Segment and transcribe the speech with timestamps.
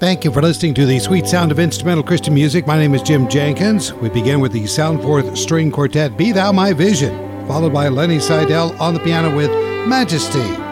[0.00, 2.68] Thank you for listening to the sweet sound of instrumental Christian music.
[2.68, 3.92] My name is Jim Jenkins.
[3.94, 7.16] We begin with the Soundforth String Quartet, Be Thou My Vision,
[7.48, 9.50] followed by Lenny Seidel on the piano with
[9.88, 10.67] Majesty.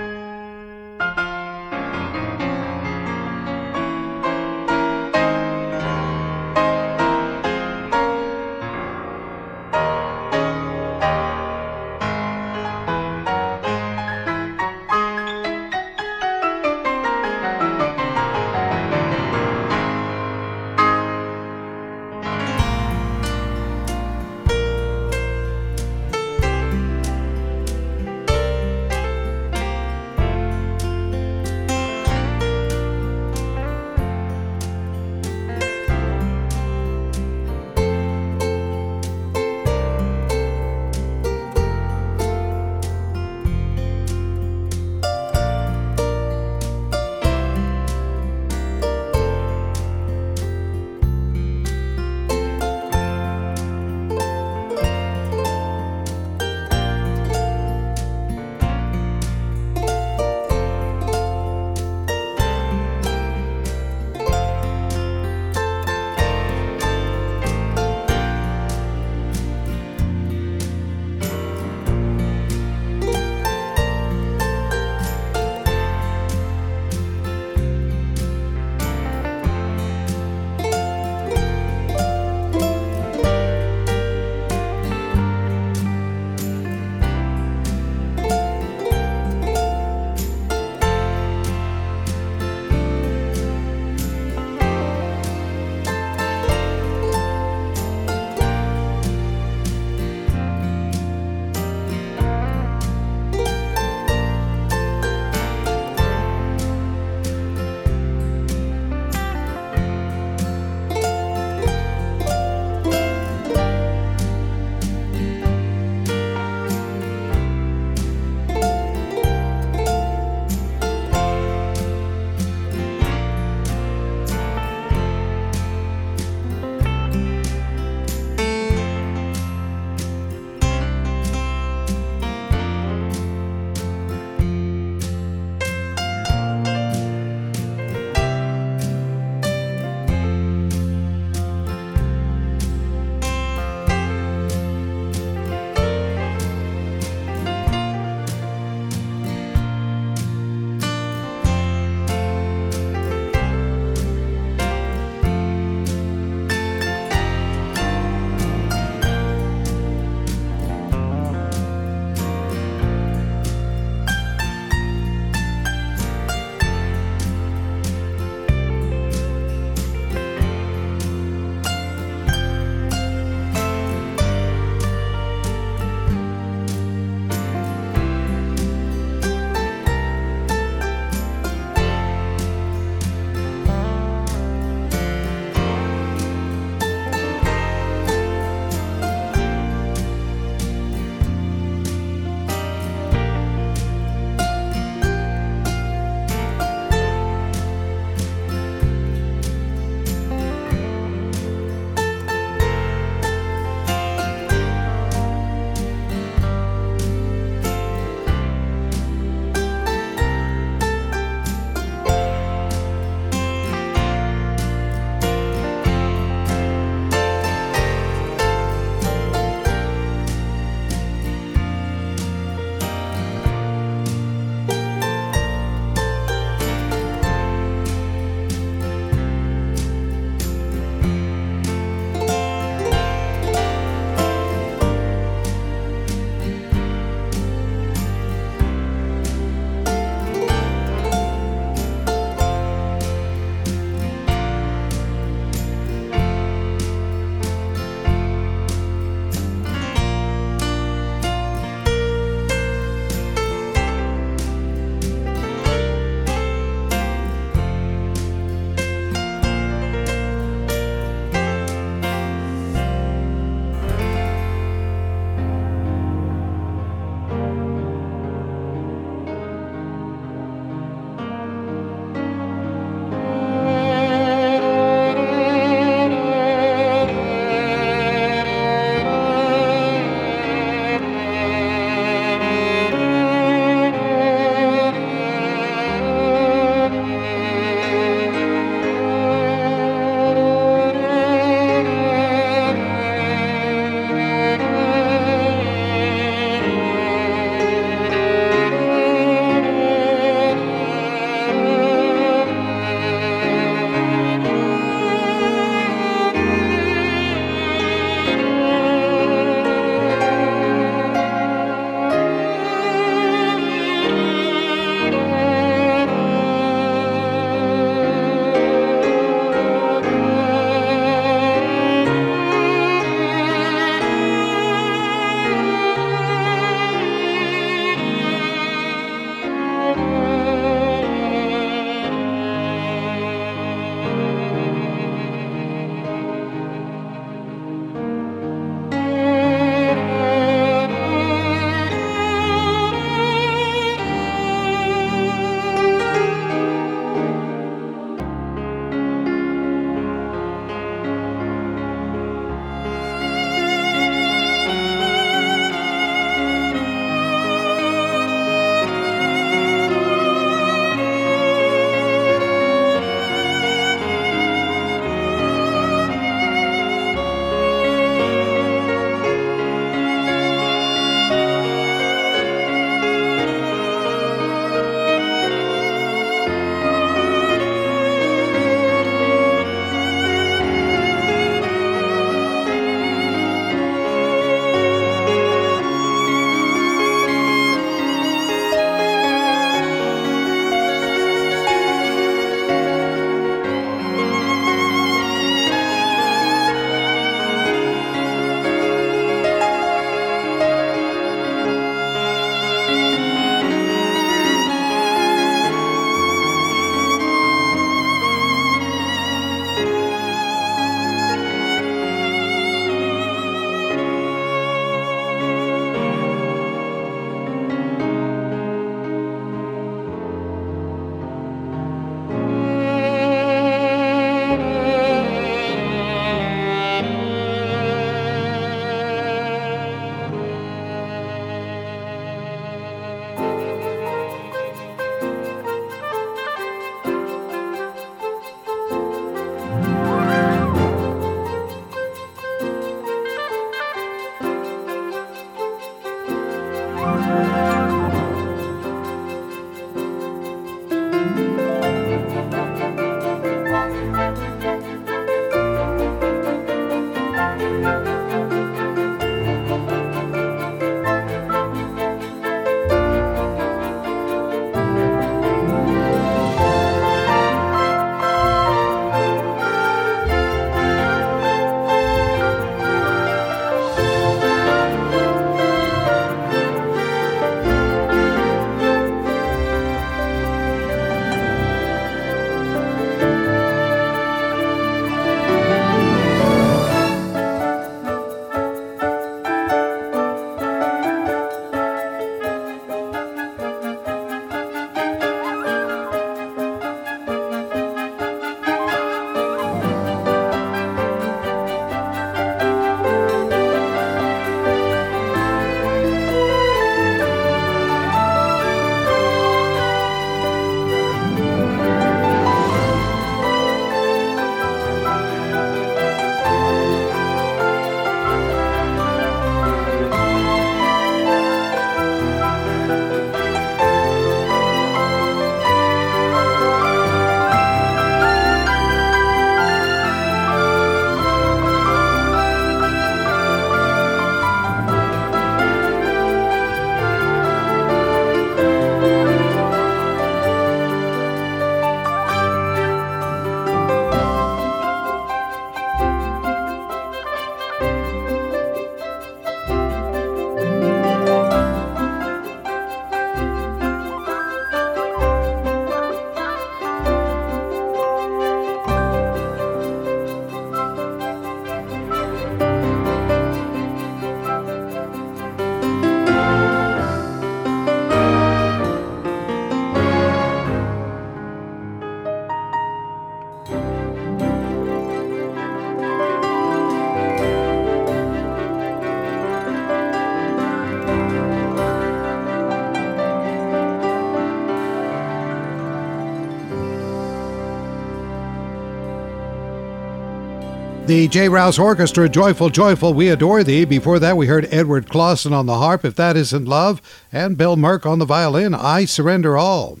[591.06, 591.48] The J.
[591.48, 593.84] Rouse Orchestra, Joyful, Joyful, We Adore Thee.
[593.84, 597.00] Before that, we heard Edward Clausen on the harp, If That Isn't Love,
[597.32, 600.00] and Bill Merck on the violin, I Surrender All.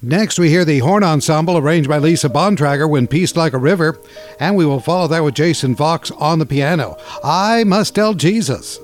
[0.00, 3.98] Next, we hear the horn ensemble arranged by Lisa Bontrager, When Peace Like a River,
[4.40, 8.80] and we will follow that with Jason Fox on the piano, I Must Tell Jesus.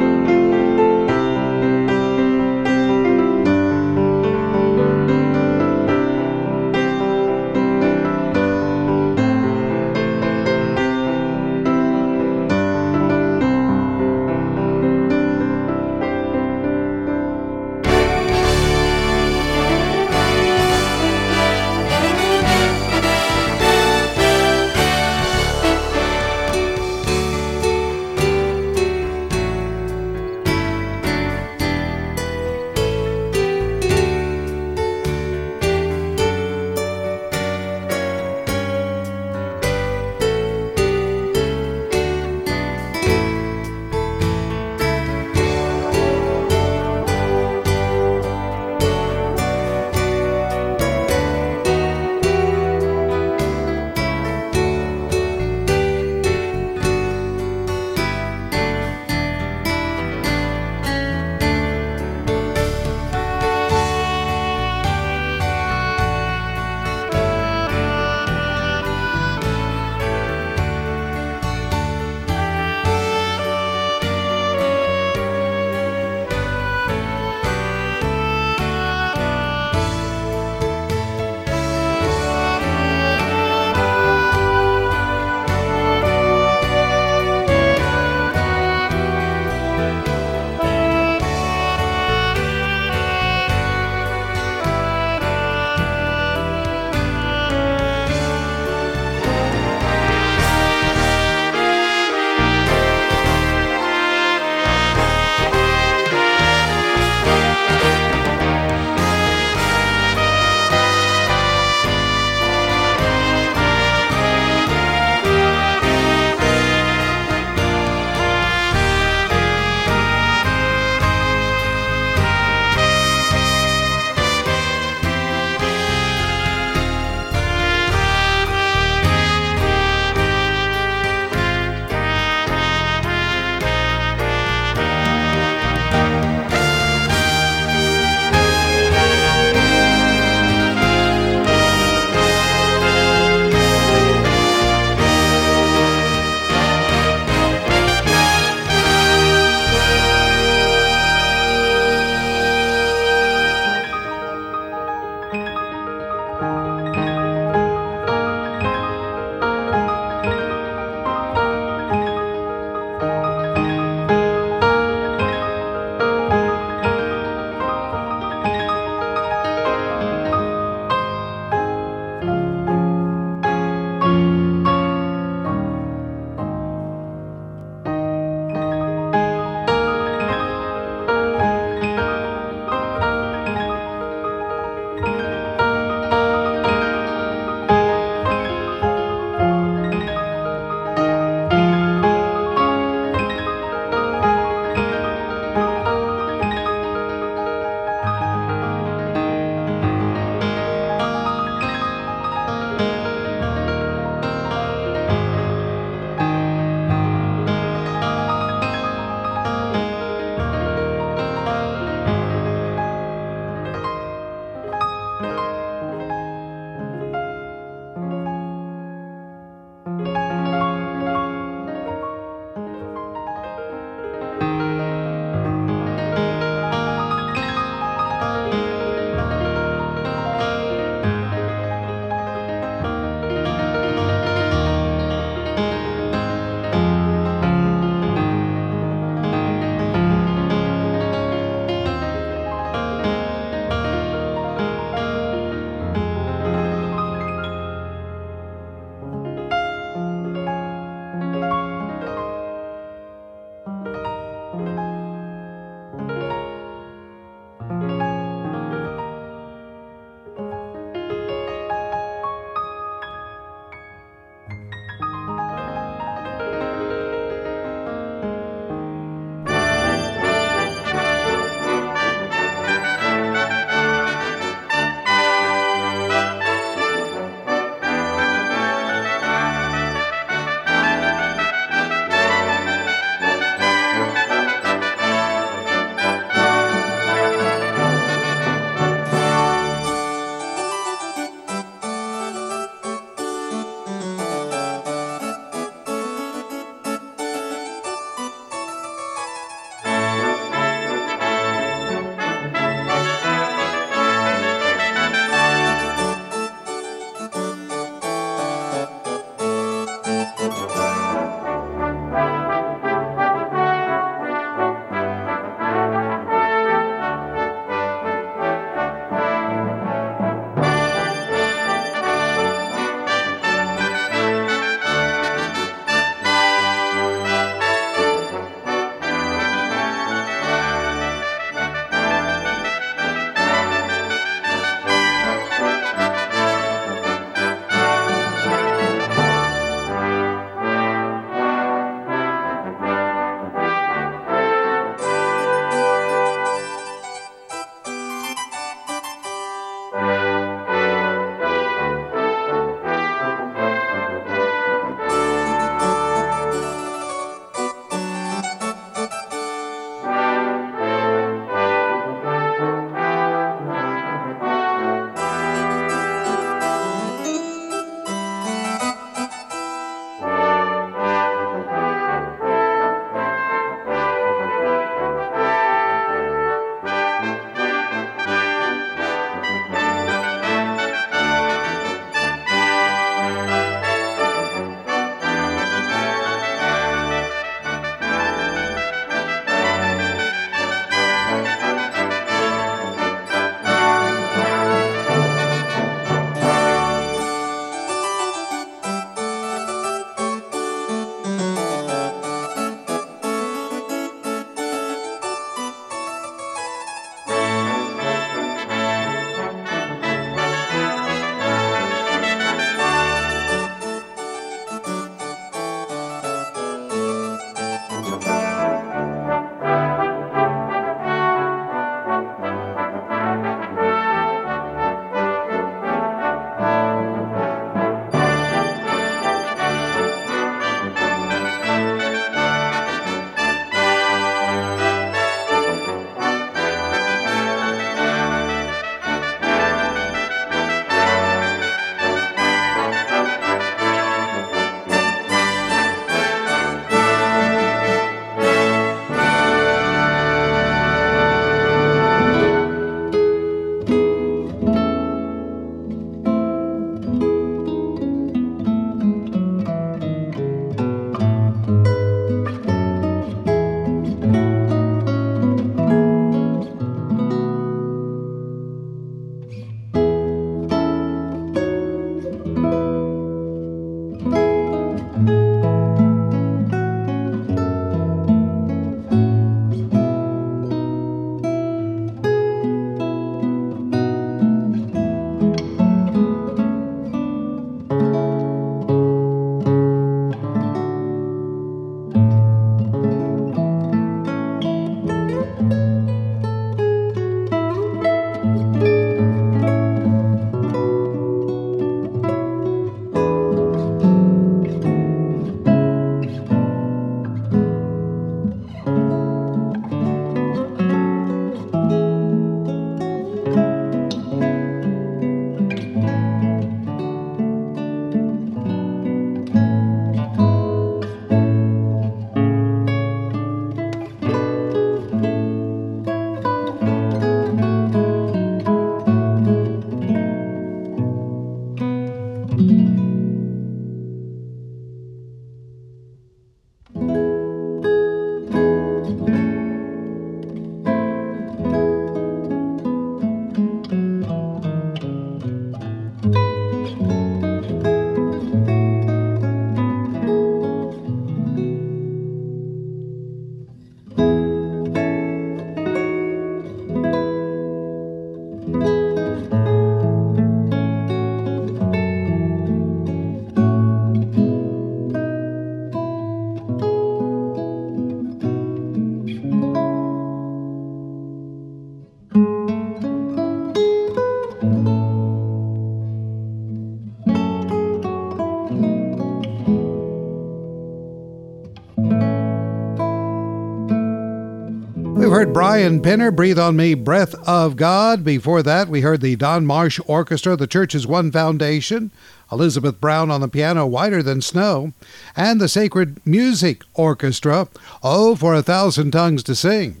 [585.76, 588.24] Brian Pinner, Breathe on Me, Breath of God.
[588.24, 592.12] Before that, we heard the Don Marsh Orchestra, the Church's One Foundation,
[592.50, 594.94] Elizabeth Brown on the piano, Whiter Than Snow,
[595.36, 597.68] and the Sacred Music Orchestra,
[598.02, 600.00] Oh, for a Thousand Tongues to Sing.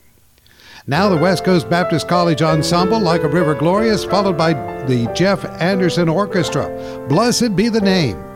[0.86, 4.54] Now the West Coast Baptist College Ensemble, Like a River Glorious, followed by
[4.86, 7.06] the Jeff Anderson Orchestra.
[7.06, 8.35] Blessed be the name.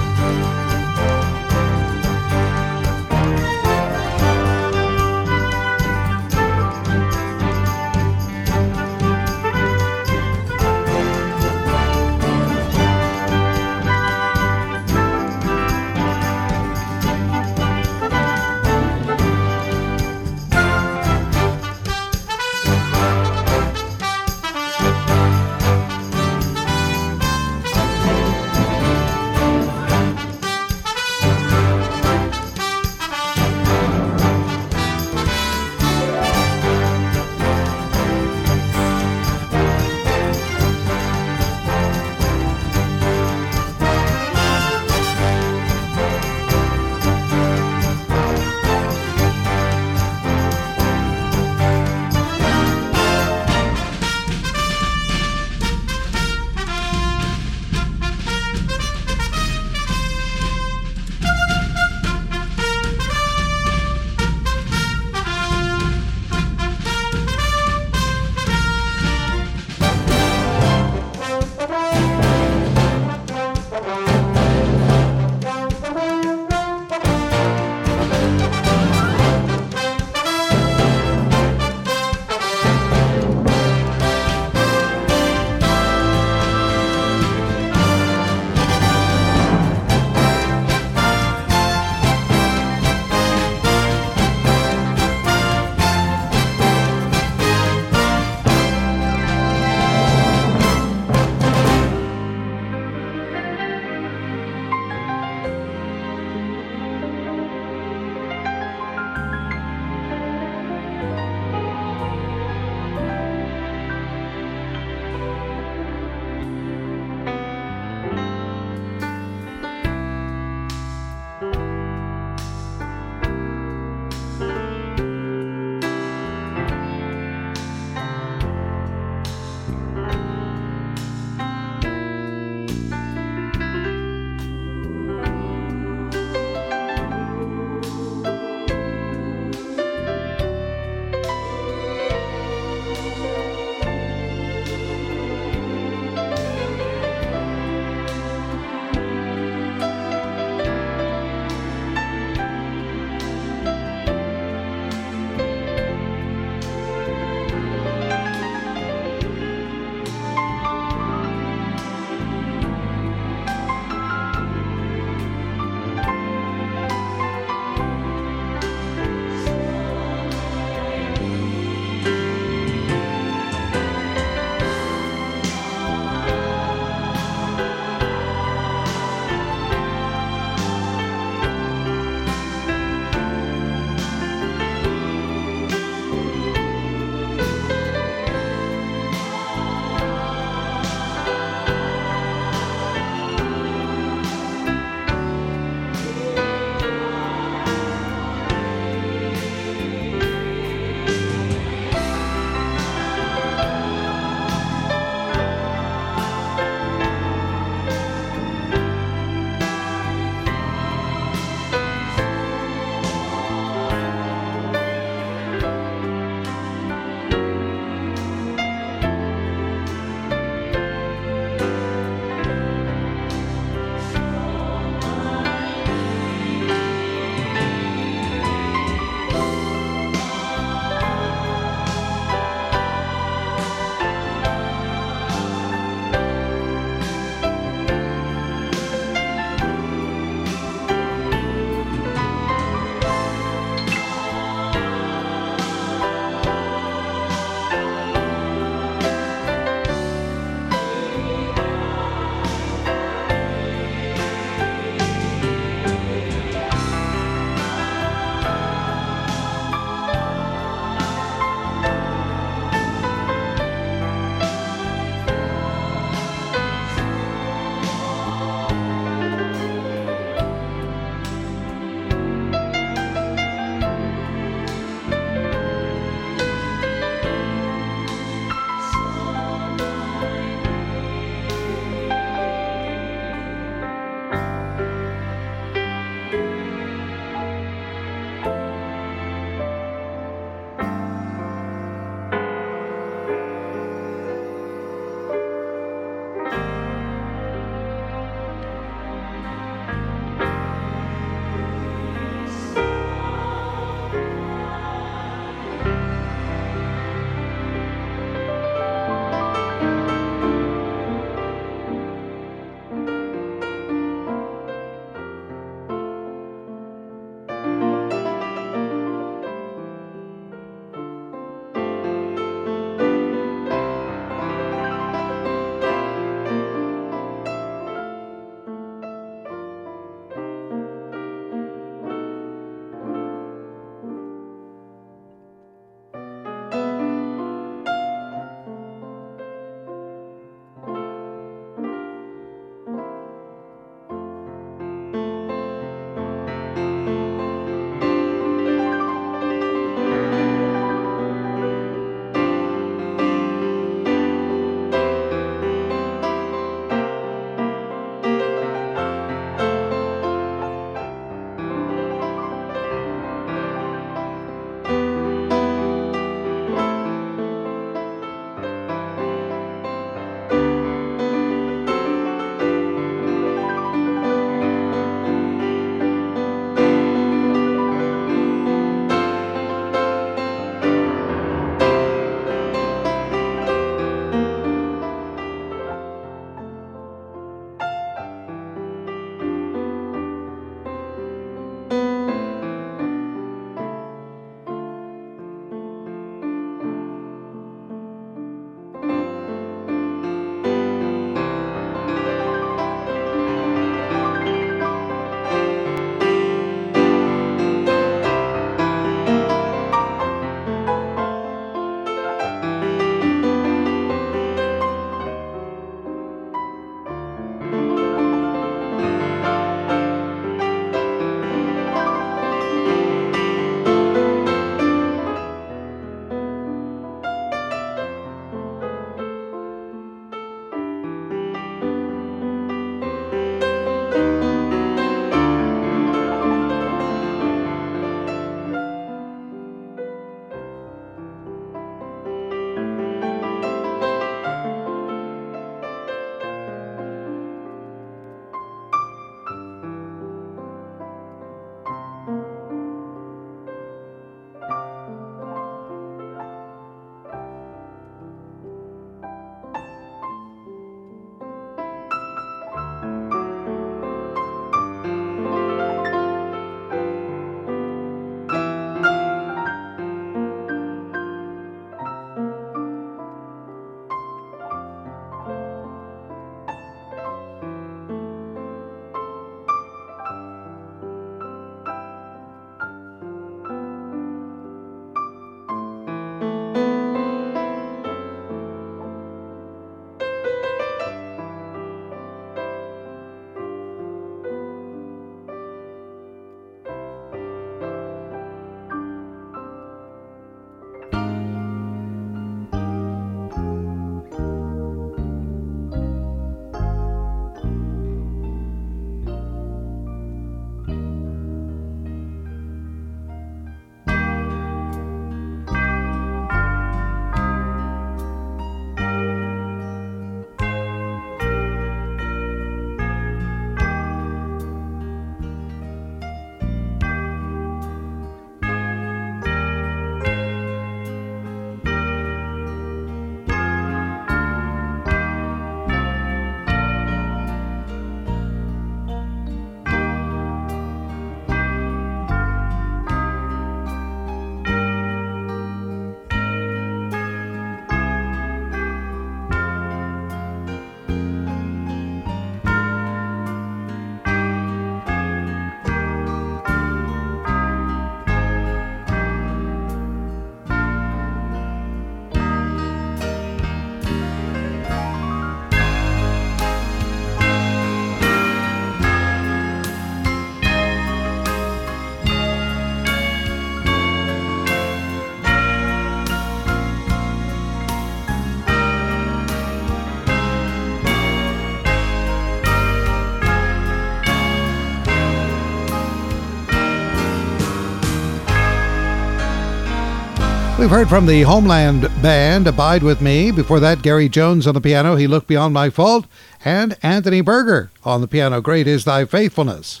[590.80, 593.50] We've heard from the Homeland Band, Abide With Me.
[593.50, 596.24] Before that, Gary Jones on the piano, He Looked Beyond My Fault.
[596.64, 600.00] And Anthony Burger on the piano, Great Is Thy Faithfulness.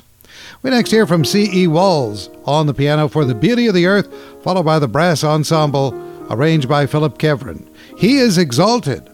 [0.62, 1.66] We next hear from C.E.
[1.66, 4.08] Walls on the piano for The Beauty of the Earth,
[4.42, 5.92] followed by the brass ensemble,
[6.30, 7.68] arranged by Philip Keveren.
[7.98, 9.09] He is exalted.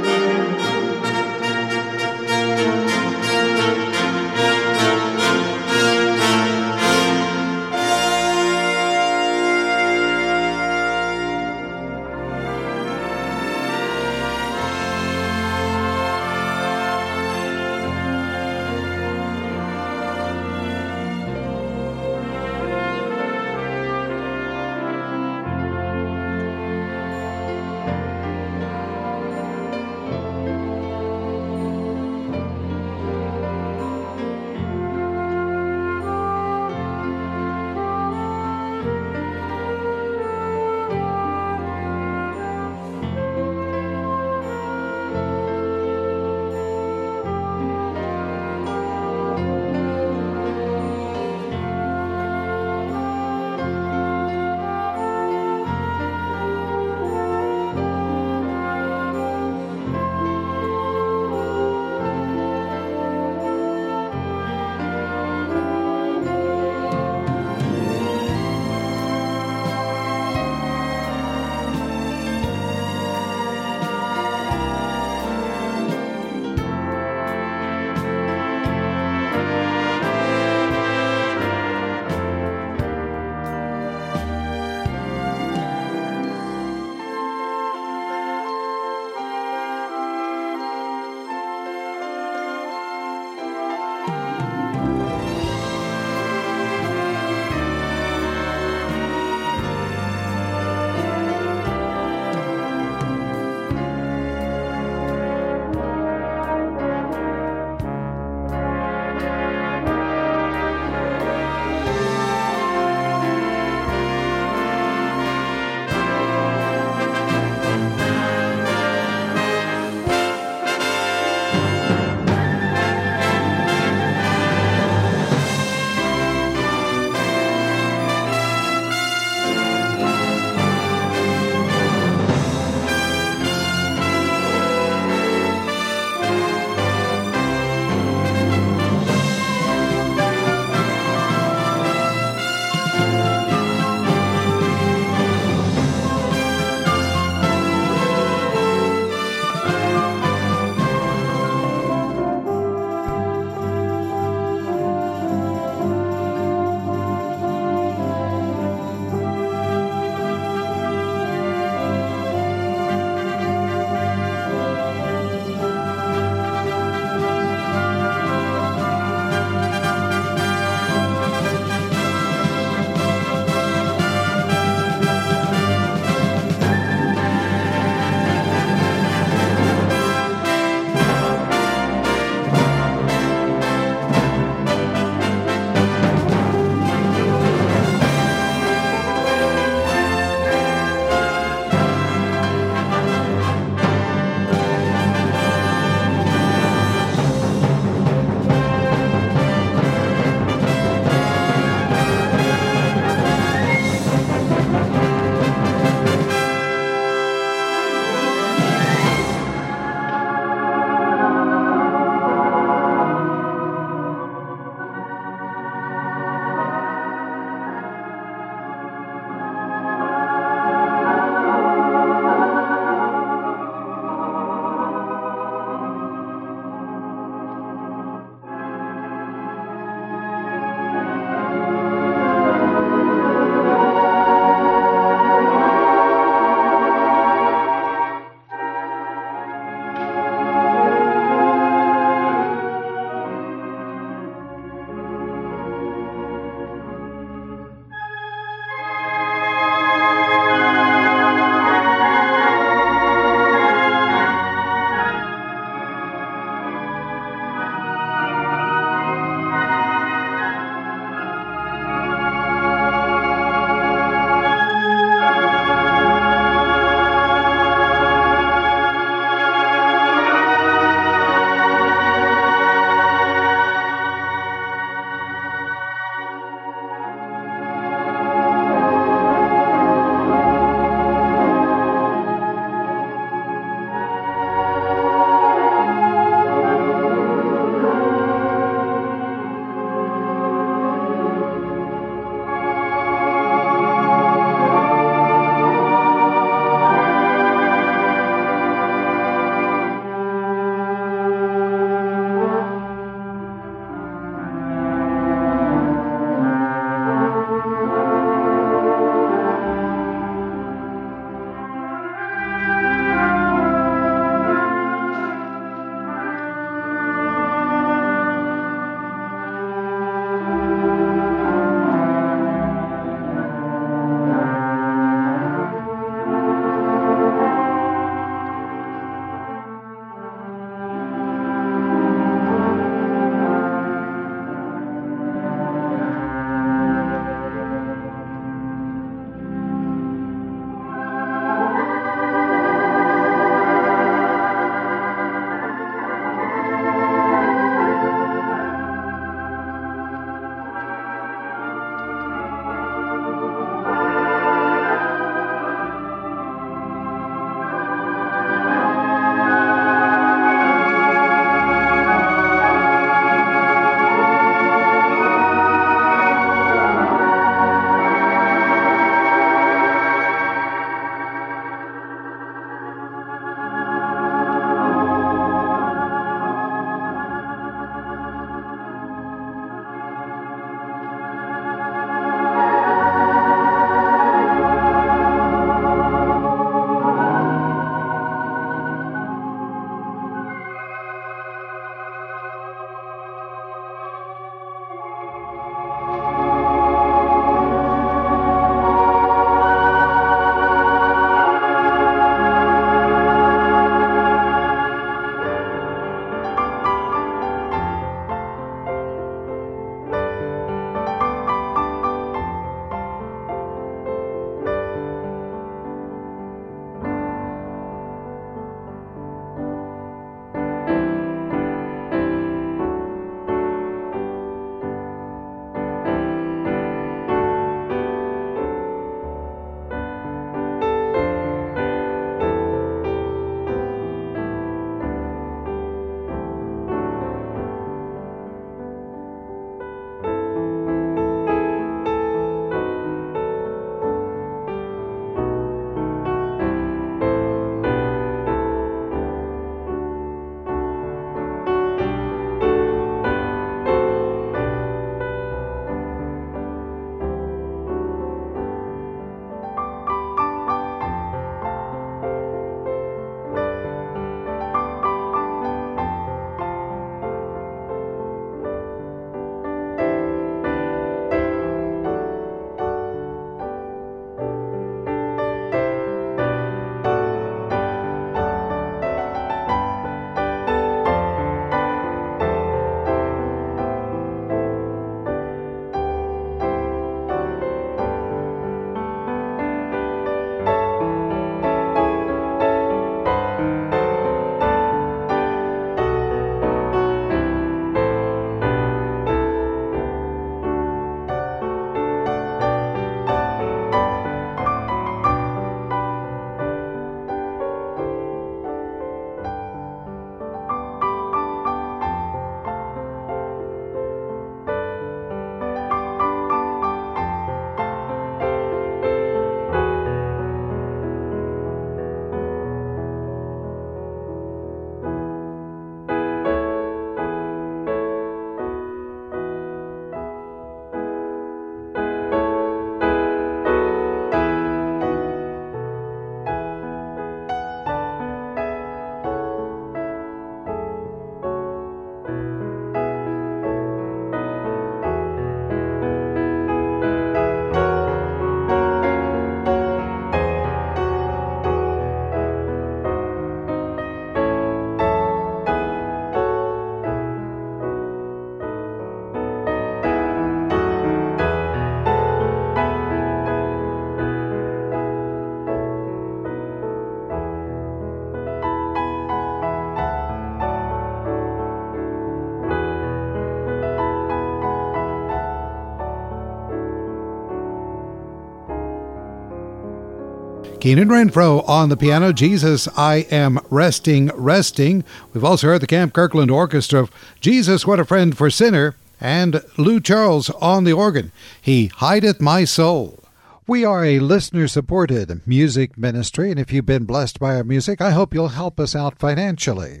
[580.90, 582.32] Keenan Renfro on the piano.
[582.32, 585.04] Jesus, I am resting, resting.
[585.32, 587.02] We've also heard the Camp Kirkland Orchestra.
[587.02, 588.96] Of Jesus, what a friend for sinner.
[589.20, 591.30] And Lou Charles on the organ.
[591.62, 593.22] He hideth my soul.
[593.68, 598.00] We are a listener supported music ministry, and if you've been blessed by our music,
[598.00, 600.00] I hope you'll help us out financially.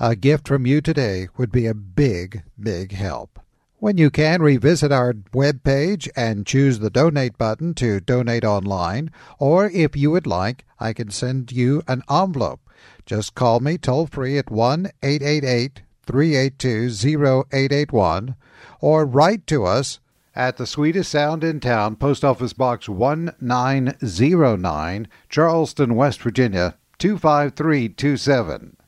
[0.00, 3.40] A gift from you today would be a big, big help.
[3.84, 9.68] When you can, revisit our webpage and choose the donate button to donate online, or
[9.68, 12.60] if you would like, I can send you an envelope.
[13.04, 18.36] Just call me toll free at 1 888 382 0881
[18.80, 20.00] or write to us
[20.34, 28.78] at the sweetest sound in town, Post Office Box 1909, Charleston, West Virginia 25327.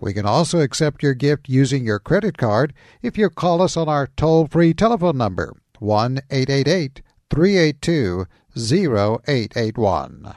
[0.00, 2.72] We can also accept your gift using your credit card
[3.02, 8.26] if you call us on our toll free telephone number 1 888 382
[8.56, 10.34] 0881.